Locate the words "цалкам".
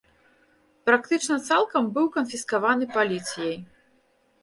1.51-1.83